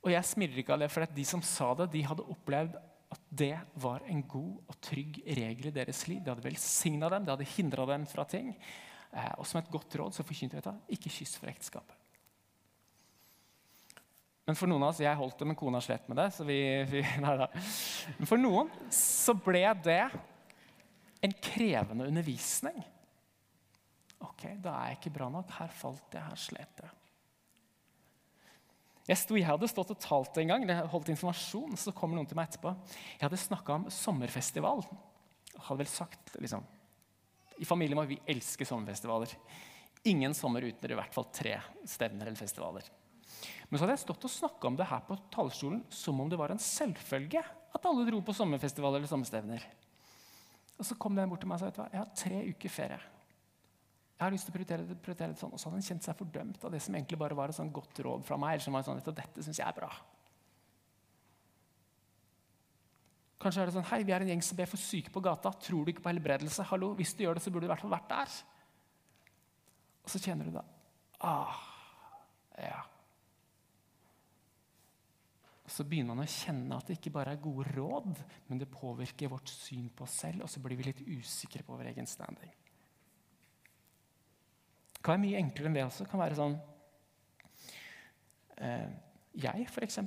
[0.03, 2.75] Og jeg smiler ikke av det, for de som sa det, de hadde opplevd
[3.13, 6.23] at det var en god og trygg regel i deres liv.
[6.23, 8.51] Det hadde velsigna dem, det hadde hindra dem fra ting.
[9.13, 11.99] Eh, og som et godt råd så forkynte jeg ikke kyss for ekteskapet.
[14.43, 16.33] Men for noen av oss, Jeg holdt det, men kona slet med det.
[16.35, 16.57] så vi,
[16.89, 17.47] vi nei da.
[18.17, 20.01] Men for noen så ble det
[21.23, 22.81] en krevende undervisning.
[24.23, 25.51] Ok, da er jeg ikke bra nok.
[25.59, 26.91] Her falt jeg, her slet jeg.
[29.03, 32.27] Jeg, sto, jeg hadde stått og talt en gang, jeg holdt informasjon, så kommer noen
[32.27, 32.71] til meg etterpå.
[33.17, 34.79] Jeg hadde snakka om sommerfestival.
[35.51, 36.63] Jeg hadde vel sagt, liksom,
[37.61, 39.35] I familien vår vi elsker sommerfestivaler.
[40.09, 42.89] Ingen sommer uten i hvert fall tre stevner eller festivaler.
[43.69, 46.39] Men så hadde jeg stått og snakka om det her på talerstolen som om det
[46.39, 47.41] var en selvfølge
[47.73, 49.65] at alle dro på sommerfestivaler eller sommerstevner.
[50.77, 52.41] Og så kom den bort til meg og sa vet du hva, jeg har tre
[52.53, 53.01] uker ferie.
[54.13, 55.53] Jeg har lyst til å prioritere det, prioritere det sånn.
[55.55, 57.71] Og så hadde han kjent seg fordømt av det som egentlig bare var et sånn
[57.73, 58.55] godt råd fra meg.
[58.55, 59.89] eller som var sånn, dette synes jeg er bra.
[63.43, 65.51] Kanskje er det sånn Hei, vi er en gjeng som ber for syke på gata.
[65.65, 66.63] Tror du ikke på helbredelse?
[66.69, 68.37] Hallo, Hvis du gjør det, så burde du i hvert fall vært der.
[70.03, 70.63] Og så kjenner du da
[71.23, 71.59] ah,
[72.59, 72.81] ja.
[75.73, 79.31] Så begynner man å kjenne at det ikke bare er gode råd, men det påvirker
[79.31, 82.51] vårt syn på oss selv, og så blir vi litt usikre på vår egen standing.
[84.91, 86.03] Det kan være mye enklere enn det også.
[86.03, 86.59] Det kan være sånn
[88.59, 88.91] eh,
[89.43, 89.99] Jeg, f.eks.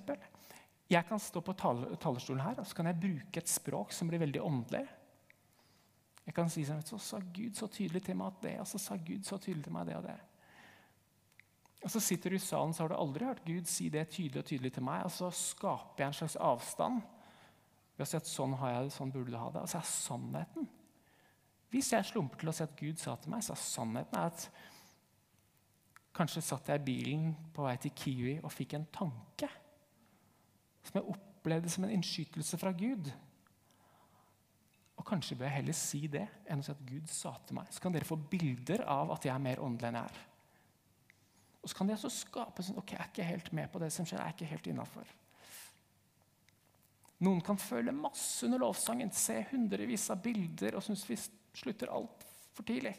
[0.91, 4.23] Jeg kan stå på talerstolen her og så kan jeg bruke et språk som blir
[4.23, 4.85] veldig åndelig.
[6.27, 8.81] Jeg kan si sånn, så sa Gud så tydelig til meg at det, og så
[8.83, 10.17] sa Gud så tydelig til meg det og det.
[11.87, 14.41] Og Så sitter du i salen så har du aldri hørt Gud si det tydelig
[14.41, 15.05] og tydelig til meg.
[15.07, 17.05] Og så skaper jeg en slags avstand
[17.95, 19.63] ved å si at sånn har jeg det, sånn burde du ha det.
[19.63, 20.67] Og så er sannheten
[21.71, 24.49] Hvis jeg slumper til å si at Gud sa til meg, så er sannheten at
[26.17, 29.51] Kanskje satt jeg i bilen på vei til Kiwi og fikk en tanke
[30.87, 33.11] som jeg opplevde som en innskytelse fra Gud.
[34.97, 37.69] Og Kanskje bør jeg heller si det enn å si at Gud sa til meg.
[37.71, 40.25] Så kan dere få bilder av at jeg er mer åndelig enn jeg er.
[41.61, 43.91] Og så kan de altså skape sånn Ok, jeg er ikke helt med på det
[43.95, 44.21] som skjer.
[44.23, 45.09] jeg er ikke helt innenfor.
[47.27, 51.17] Noen kan føle masse under lovsangen, se hundrevis av bilder og synes vi
[51.57, 52.93] slutter altfor tidlig.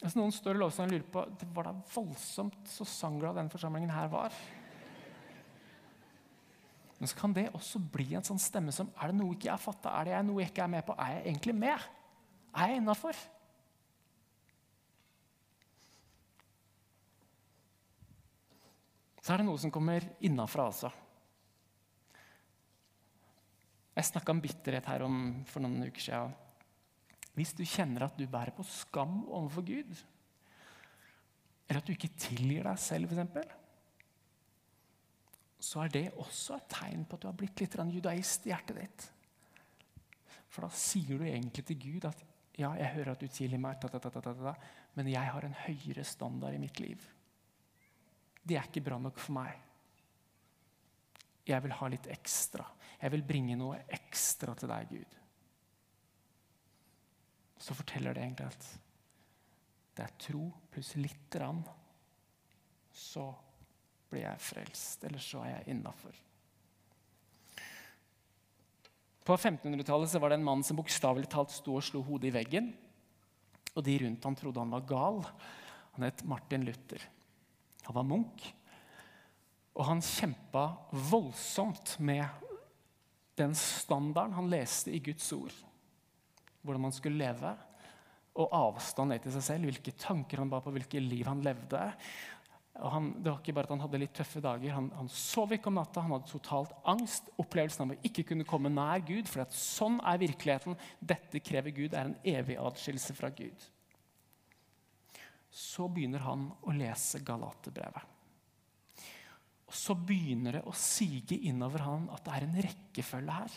[0.00, 3.52] Hvis noen står i lovsangen og lurer på det var da voldsomt så sangglad den
[3.52, 4.34] forsamlingen her var.
[6.98, 9.62] Men så kan det også bli en sånn stemme som Er det noe ikke jeg
[9.62, 9.92] fatta?
[9.98, 10.94] Er det noe jeg ikke er med på?
[10.98, 11.88] Er jeg egentlig med?
[12.54, 13.18] Er jeg innafor?
[19.24, 20.90] Så er det noe som kommer innafra, altså.
[23.94, 26.34] Jeg snakka om bitterhet her om, for noen uker siden.
[27.34, 29.94] Hvis du kjenner at du bærer på skam overfor Gud,
[31.64, 33.63] eller at du ikke tilgir deg selv, f.eks.,
[35.64, 38.80] så er det også et tegn på at du har blitt litt judaist i hjertet
[38.82, 39.06] ditt.
[40.52, 42.20] For da sier du egentlig til Gud at
[42.54, 44.54] ja, jeg hører at du tilgir meg, ta, ta, ta,
[44.94, 47.02] men jeg har en høyere standard i mitt liv.
[48.44, 49.56] Det er ikke bra nok for meg.
[51.48, 52.66] Jeg vil ha litt ekstra.
[53.00, 55.18] Jeg vil bringe noe ekstra til deg, Gud.
[57.64, 58.68] Så forteller det egentlig at
[59.94, 61.62] det er tro pluss lite grann.
[62.94, 63.26] Så
[64.14, 65.02] blir jeg frelst.
[65.08, 66.14] Eller så er jeg innafor.
[69.24, 72.68] På 1500-tallet var det en mann som bokstavelig talt sto og slo hodet i veggen.
[73.74, 75.22] Og de rundt han trodde han var gal.
[75.96, 77.02] Han het Martin Luther.
[77.88, 78.44] Han var munk.
[79.74, 80.66] Og han kjempa
[81.10, 82.26] voldsomt med
[83.34, 85.54] den standarden han leste i Guds ord.
[86.62, 87.54] Hvordan man skulle leve.
[88.38, 91.80] Og avstand ned til seg selv, hvilke tanker han ba på, hvilke liv han levde.
[92.74, 94.72] Han, det var ikke bare at han hadde litt tøffe dager.
[94.74, 97.28] Han, han, sov ikke om natta, han hadde totalt angst.
[97.38, 99.30] Opplevelsen av å ikke kunne komme nær Gud.
[99.30, 100.74] For sånn er virkeligheten.
[100.98, 101.94] Dette krever Gud.
[101.94, 103.68] Er en evig adskillelse fra Gud.
[105.54, 108.10] Så begynner han å lese Galaterbrevet.
[109.70, 113.54] Og så begynner det å sige innover han at det er en rekkefølge her.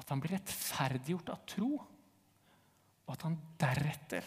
[0.00, 1.70] At han blir rettferdiggjort av tro,
[3.04, 4.26] og at han deretter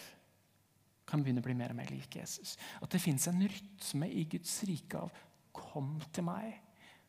[1.08, 2.56] kan begynne å bli mer og mer lik Jesus.
[2.82, 5.12] At det fins en rytme i Guds rike av
[5.52, 6.60] 'Kom til meg,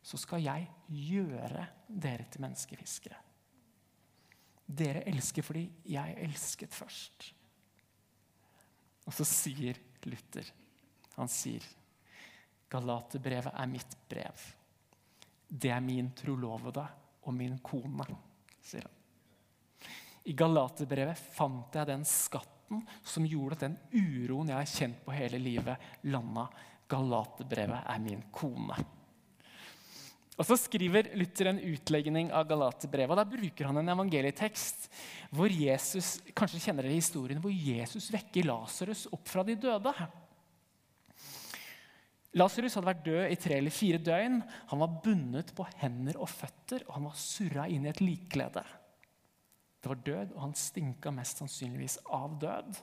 [0.02, 3.20] så skal jeg gjøre dere til menneskefiskere'.
[4.66, 7.34] Dere elsker fordi jeg elsket først.
[9.06, 10.46] Og så sier Luther
[11.18, 11.64] Han sier
[12.70, 14.56] Galaterbrevet er mitt brev.
[15.50, 16.88] Det er min trolovede
[17.24, 18.06] og min kone,
[18.62, 18.96] sier han.
[20.26, 22.59] I Galaterbrevet fant jeg den skatten
[23.04, 26.48] som gjorde at den uroen jeg har kjent på hele livet, landa.
[26.90, 28.78] Galaterbrevet er min kone.
[30.40, 33.12] Og Så skriver Luther en utlegning av Galaterbrevet.
[33.12, 34.88] og Da bruker han en evangelietekst
[35.36, 39.94] hvor Jesus kanskje kjenner dere historien, hvor Jesus vekker Lasarus opp fra de døde.
[42.40, 44.40] Lasarus hadde vært død i tre eller fire døgn.
[44.72, 48.64] Han var bundet på hender og føtter, og han var surra inn i et likklede.
[49.80, 52.80] Det var død, og han stinka mest sannsynligvis av død.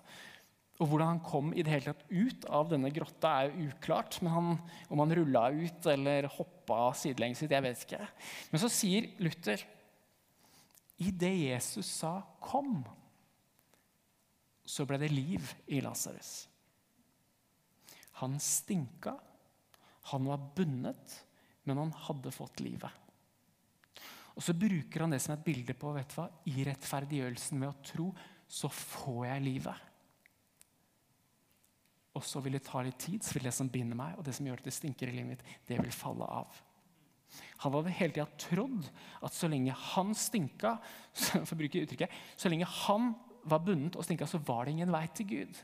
[0.76, 4.18] Og Hvordan han kom i det hele tatt ut av denne grotta, er jo uklart.
[4.24, 4.50] Men han,
[4.92, 8.09] Om han rulla ut eller hoppa sidelengs ut, jeg vet ikke.
[8.52, 9.64] Men så sier Luther
[10.96, 12.85] i det Jesus sa 'kom',
[14.64, 16.48] så ble det liv i Lasarus.
[18.20, 19.14] Han stinka,
[20.11, 21.24] han var bundet,
[21.64, 22.90] men han hadde fått livet.
[24.37, 27.70] Og Så bruker han det som et bilde på vet du hva, i rettferdiggjørelsen med
[27.70, 28.11] å tro,
[28.46, 29.87] så får jeg livet.
[32.16, 34.37] Og så vil det ta litt tid, så vil det som binder meg, og det
[34.37, 36.61] som gjør at det stinker i livet mitt, det vil falle av.
[37.64, 38.87] Han hadde hele tida trodd
[39.25, 40.77] at så lenge han stinka,
[41.49, 43.14] for å bruke uttrykket, så lenge han
[43.46, 45.61] var bundet og stinka, så var det ingen vei til Gud.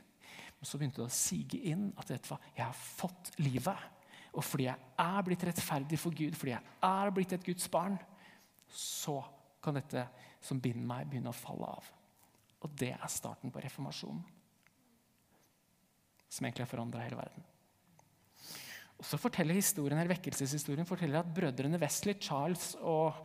[0.57, 3.89] Men så begynte det å sige inn at vet du hva, jeg har fått livet.
[4.33, 7.97] Og fordi jeg er blitt rettferdig for Gud, fordi jeg er blitt et Guds barn,
[8.73, 9.19] så
[9.63, 10.05] kan dette
[10.43, 11.89] som binder meg, begynne å falle av.
[12.63, 14.23] Og det er starten på reformasjonen.
[16.33, 17.45] Som egentlig har forandra hele verden.
[18.97, 23.19] Og så forteller historien, eller Vekkelseshistorien forteller at brødrene Wesley, Charles og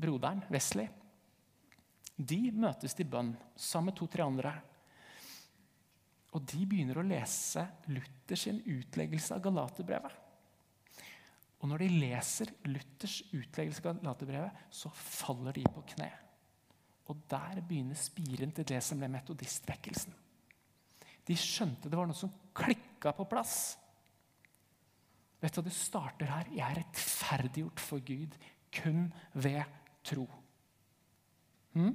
[0.00, 0.88] broderen Wesley
[2.20, 4.52] de møtes til bønn sammen med to-tre andre.
[6.36, 10.19] Og de begynner å lese Luthers utleggelse av Galaterbrevet.
[11.60, 16.08] Og når de leser Luthers utleggelse av Galaterbrevet, så faller de på kne.
[17.12, 20.14] Og der begynner spiren til det som ble metodistvekkelsen.
[21.26, 23.76] De skjønte det var noe som klikka på plass.
[25.40, 26.48] Vet du, Det starter her.
[26.52, 28.36] Jeg er rettferdiggjort for Gud
[28.72, 29.62] kun ved
[30.04, 30.26] tro.
[31.74, 31.94] Hm?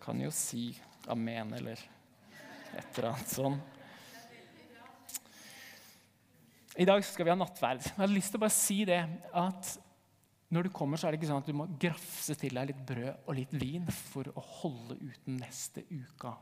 [0.00, 0.70] Kan jo si
[1.08, 1.80] amen eller
[2.78, 3.58] et eller annet sånn.
[6.76, 7.86] I dag skal vi ha nattverd.
[7.86, 9.00] Jeg hadde lyst til å bare si det
[9.32, 9.70] at
[10.52, 12.84] når du kommer, så er det ikke sånn at du må grafse til deg litt
[12.88, 16.32] brød og litt vin for å holde uten neste uka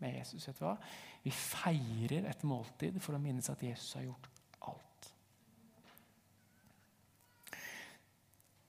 [0.00, 0.46] med Jesus.
[0.46, 0.76] vet du hva?
[1.24, 4.28] Vi feirer et måltid for å minnes at Jesus har gjort
[4.70, 5.10] alt.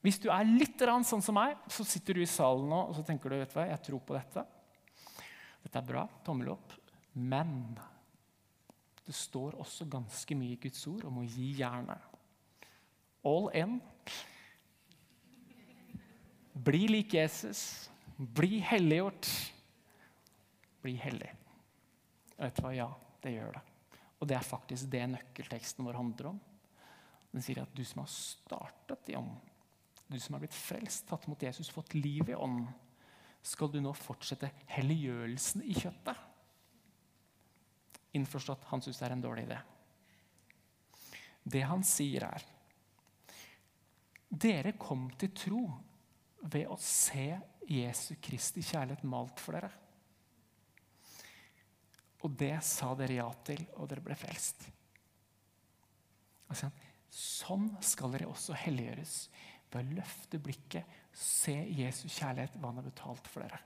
[0.01, 3.05] Hvis du er litt sånn som meg, så sitter du i salen nå og så
[3.05, 4.45] tenker du, vet du hva, jeg tror på dette.
[5.61, 6.07] Dette er bra.
[6.25, 6.73] Tommel opp.
[7.13, 7.77] Men
[9.05, 12.11] det står også ganske mye i Guds ord om å gi jernet.
[13.27, 13.79] All in.
[16.53, 17.89] Bli lik Jesus.
[18.17, 19.29] Bli helliggjort.
[20.81, 21.29] Bli hellig.
[22.37, 22.73] vet du hva?
[22.73, 22.89] Ja,
[23.21, 23.65] det gjør det.
[24.21, 26.39] Og det er faktisk det nøkkelteksten vår handler om.
[27.31, 29.33] Den sier at du som har startet i ånd,
[30.11, 32.65] du som har blitt frelst, tatt mot Jesus, fått liv i ånd,
[33.41, 36.27] skal du nå fortsette helliggjørelsen i kjøttet.
[38.17, 39.59] Innforstått han syns det er en dårlig idé.
[41.43, 42.47] Det han sier, er
[44.31, 45.61] Dere kom til tro
[46.47, 47.33] ved å se
[47.67, 49.71] Jesu Kristi kjærlighet malt for dere.
[52.23, 54.67] Og det sa dere ja til, og dere ble frelst.
[56.51, 56.69] Altså,
[57.11, 59.15] sånn skal dere også helliggjøres.
[59.71, 63.59] Ved å løfte blikket, se Jesu kjærlighet, hva han har betalt for dere.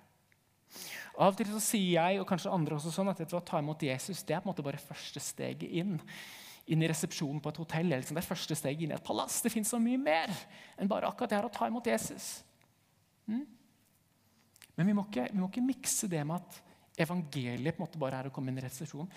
[1.16, 3.86] Av og til så sier jeg og kanskje andre også sånn at å ta imot
[3.88, 5.96] Jesus det er på en måte bare første steget inn.
[6.72, 7.92] Inn i resepsjonen på et hotell.
[7.94, 8.18] Liksom.
[8.18, 9.40] Det er første steget inn i et palass.
[9.46, 10.34] Det fins så mye mer
[10.76, 12.40] enn bare akkurat det her å ta imot Jesus.
[13.30, 13.46] Mm?
[14.76, 16.60] Men vi må, ikke, vi må ikke mikse det med at
[17.06, 19.12] evangeliet på en måte bare er å komme inn i resepsjonen.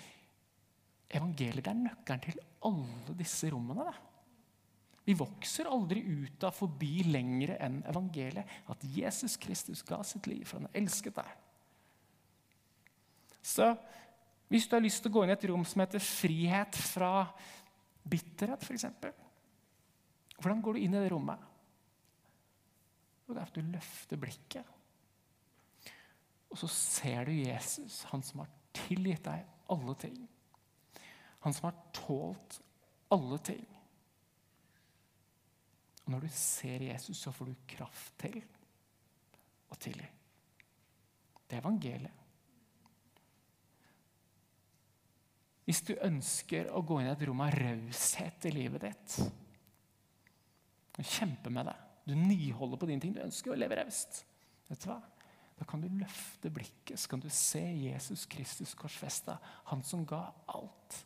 [1.19, 3.89] Evangeliet er nøkkelen til alle disse rommene.
[3.89, 4.09] Da.
[5.09, 8.59] Vi vokser aldri ut av forbi lengre enn evangeliet.
[8.69, 11.31] At Jesus Kristus ga sitt liv, for han elsket deg.
[13.41, 13.71] Så
[14.49, 17.11] hvis du har lyst til å gå inn i et rom som heter frihet fra
[18.09, 18.87] bitterhet, f.eks.
[20.39, 21.45] Hvordan går du inn i det rommet?
[23.27, 24.75] Og det er at du løfter blikket.
[26.49, 30.17] Og så ser du Jesus, han som har tilgitt deg alle ting.
[31.45, 32.57] Han som har tålt
[33.13, 33.67] alle ting.
[36.05, 38.39] Og når du ser Jesus, så får du kraft til
[39.69, 40.09] å tilgi.
[41.45, 42.18] Det er evangeliet.
[45.69, 49.19] Hvis du ønsker å gå inn i et rom av raushet i livet ditt
[50.99, 51.75] Kjempe med det.
[52.09, 53.13] Du nyholder på dine ting.
[53.15, 54.23] Du ønsker å leve raust.
[54.67, 59.37] Da kan du løfte blikket, så kan du se Jesus Kristus korsfesta.
[59.69, 60.97] Han som ga alt.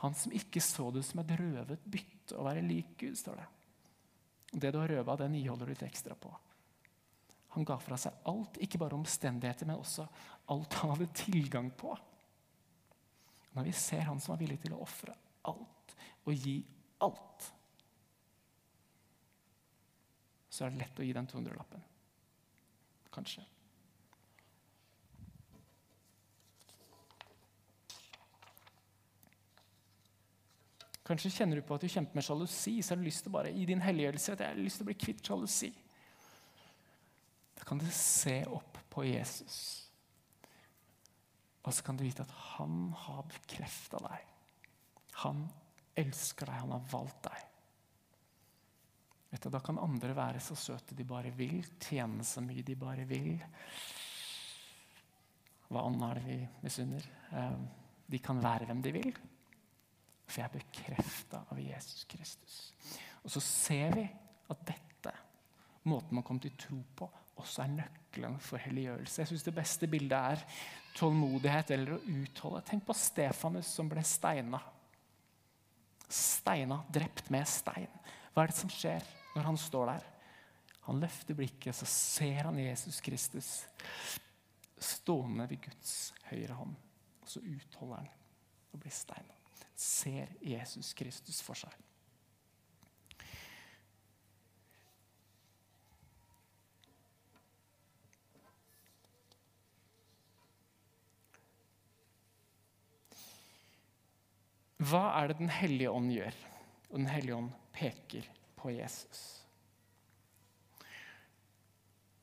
[0.00, 3.50] Han som ikke så det som et røvet bytte å være lik Gud, står det.
[4.54, 6.32] Det du har røva, det nyholder du litt ekstra på.
[7.58, 10.06] Han ga fra seg alt, ikke bare omstendigheter, men også
[10.54, 11.92] alt han hadde tilgang på.
[13.54, 15.14] Når vi ser han som er villig til å ofre
[15.46, 16.56] alt og gi
[17.04, 17.50] alt,
[20.50, 21.82] så er det lett å gi den 200-lappen.
[23.14, 23.44] Kanskje.
[31.04, 32.78] Kanskje kjenner du på at du kjemper med sjalusi.
[32.80, 34.90] Så har du lyst til bare i din helliggjørelse at jeg har lyst til å
[34.90, 35.70] bli kvitt sjalusi.
[37.58, 39.83] Da kan du se opp på Jesus
[41.64, 44.30] og så kan du vite at han har bekrefta deg.
[45.24, 45.44] Han
[45.96, 47.50] elsker deg, han har valgt deg.
[49.34, 53.06] Du, Da kan andre være så søte de bare vil, tjene så mye de bare
[53.08, 53.32] vil.
[55.72, 57.08] Hva annet er det vi misunner?
[57.32, 57.56] Eh,
[58.12, 59.10] de kan være hvem de vil.
[60.28, 62.60] For jeg er bekrefta av Jesus Kristus.
[63.24, 64.04] Og så ser vi
[64.52, 65.12] at dette,
[65.88, 67.08] måten man kommer til tro på,
[67.40, 68.03] også er nøkkelen
[68.42, 69.20] for helliggjørelse.
[69.22, 70.44] Jeg syns det beste bildet er
[70.98, 72.62] tålmodighet eller å utholde.
[72.68, 74.60] Tenk på Stefanus som ble steina.
[76.08, 77.90] Steina, drept med stein.
[78.34, 80.10] Hva er det som skjer når han står der?
[80.84, 83.50] Han løfter blikket, så ser han Jesus Kristus
[84.84, 86.74] stående ved Guds høyre hånd.
[87.24, 88.12] Og så utholder han
[88.74, 89.40] å bli steina.
[89.74, 91.72] Ser Jesus Kristus for seg.
[104.84, 106.36] Hva er det Den hellige ånd gjør?
[106.90, 108.26] Og Den hellige ånd peker
[108.58, 109.22] på Jesus.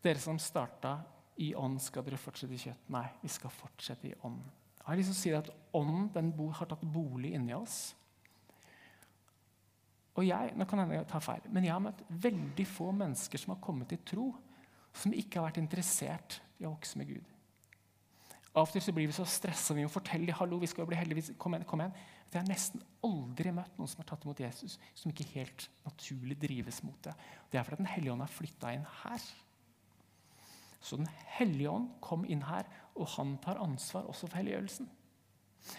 [0.01, 0.95] Dere som starta
[1.41, 2.89] i ånd, skal dere fortsette i kjøtt?
[2.93, 4.41] Nei, vi skal fortsette i ånd.
[4.82, 7.93] Jeg har lyst til å si at Ånden har tatt bolig inni oss.
[10.18, 13.53] Og jeg nå kan jeg ta feil, men jeg har møtt veldig få mennesker som
[13.53, 14.26] har kommet til tro,
[14.91, 17.30] som ikke har vært interessert i å vokse med Gud.
[18.52, 19.76] Av og til så blir vi så stressa.
[19.76, 21.38] Vi å fortelle hallo, vi skal jo bli heldige.
[21.39, 21.93] Kom igjen, kom igjen.
[22.32, 26.36] Jeg har nesten aldri møtt noen som har tatt imot Jesus, som ikke helt naturlig
[26.39, 27.14] drives mot det.
[27.52, 29.30] Det er fordi Den hellige ånd er flytta inn her.
[30.82, 34.89] Så Den hellige ånd kom inn her, og han tar ansvar også for helliggjørelsen.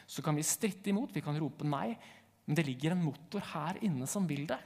[0.06, 1.96] Så kan vi stritte imot, vi kan rope nei,
[2.46, 4.60] men det ligger en motor her inne som vil det.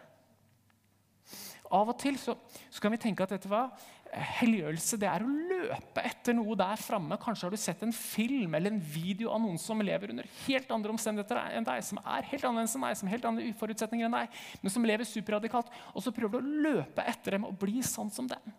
[1.75, 2.37] Av og til så,
[2.71, 3.73] så kan vi tenke at dette var
[4.15, 7.19] helliggjørelse det er å løpe etter noe der framme.
[7.21, 10.71] Kanskje har du sett en film eller en video av noen som lever under helt
[10.73, 14.17] andre omstendigheter enn deg, som er helt annerledes enn deg, som helt andre forutsetninger enn
[14.19, 15.73] deg, men som lever superradikalt.
[15.95, 18.55] Og så prøver du å løpe etter dem og bli sånn som dem.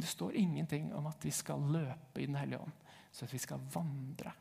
[0.00, 3.40] Det står ingenting om at vi skal løpe i Den hellige ånd, så at vi
[3.42, 4.32] skal vandre.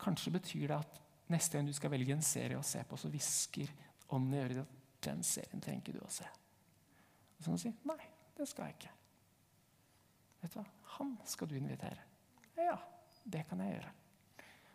[0.00, 3.10] Kanskje betyr det at neste gang du skal velge en serie å se på, så
[3.10, 3.70] hvisker
[4.10, 6.26] ånden i øret ditt den serien trenger du å se.
[6.26, 8.02] Og så kan du si nei,
[8.36, 8.92] det skal jeg ikke.
[10.40, 10.66] Vet du hva?
[10.96, 12.04] Han skal du invitere.
[12.60, 12.76] Ja,
[13.24, 13.94] det kan jeg gjøre.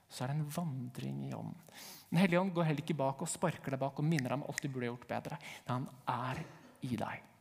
[0.09, 1.77] Så er det en vandring i ånden.
[2.11, 4.45] Den hellige ånd går heller ikke bak og sparker deg bak og minner deg om
[4.47, 5.39] alt du burde gjort bedre.
[5.67, 6.43] Han er
[6.85, 7.31] i deg.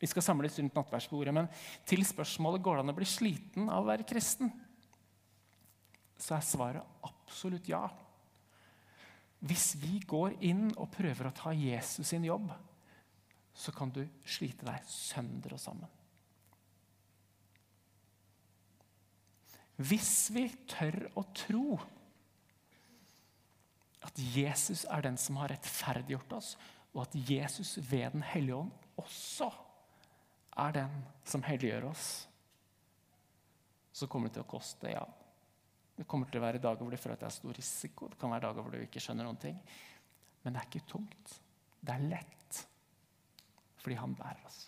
[0.00, 1.48] Vi skal samles rundt nattverdsbordet, men
[1.88, 4.50] til spørsmålet går det an å bli sliten av å være kristen,
[6.20, 7.86] så er svaret absolutt ja.
[9.44, 12.48] Hvis vi går inn og prøver å ta Jesus sin jobb,
[13.54, 15.90] så kan du slite deg sønder og sammen.
[19.76, 21.76] Hvis vi tør å tro
[24.04, 26.54] at Jesus er den som har rettferdiggjort oss,
[26.94, 28.70] og at Jesus ved Den hellige ånd
[29.00, 29.50] også
[30.62, 32.06] er den som helliggjør oss,
[33.94, 35.02] så kommer det til å koste, ja.
[35.94, 38.08] Det kommer til å være dager hvor du føler at det er stor risiko.
[38.10, 39.58] Det kan være dager hvor du ikke skjønner noen ting.
[40.42, 41.34] Men det er ikke tungt.
[41.80, 42.62] Det er lett
[43.84, 44.62] fordi han bærer oss.